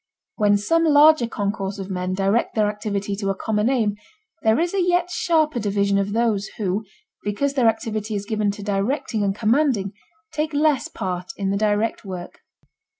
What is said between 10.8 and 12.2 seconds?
part in the direct